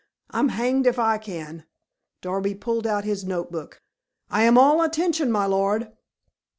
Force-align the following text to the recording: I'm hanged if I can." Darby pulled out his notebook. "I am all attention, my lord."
I'm 0.31 0.49
hanged 0.49 0.87
if 0.87 0.97
I 0.97 1.19
can." 1.19 1.67
Darby 2.21 2.55
pulled 2.55 2.87
out 2.87 3.03
his 3.03 3.23
notebook. 3.23 3.83
"I 4.31 4.41
am 4.45 4.57
all 4.57 4.81
attention, 4.81 5.31
my 5.31 5.45
lord." 5.45 5.91